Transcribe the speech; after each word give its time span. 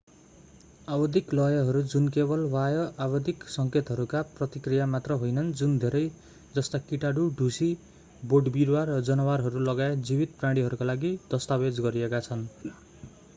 आवधिक 0.87 1.33
लयहरू 1.33 1.81
जुन 1.91 2.07
केवल 2.15 2.45
बाह्य 2.53 2.85
आवधिक 3.05 3.43
सङ्केतहरूका 3.57 4.21
प्रतिक्रिया 4.33 4.87
मात्र 4.95 5.17
होइनन् 5.19 5.51
जुन 5.61 5.77
धेरै 5.85 6.01
जस्ता 6.55 6.81
किटाणु 6.89 7.27
ढुसी 7.37 7.69
बोटविरुवा 8.27 8.85
र 8.87 8.99
जनावरहरू 9.05 9.65
लगायत 9.71 10.05
जीवित 10.11 10.37
प्राणीहरूका 10.39 10.89
लागि 10.93 11.13
दस्तावेज 11.31 11.85
गरिएका 11.89 12.27
छन् 12.29 12.47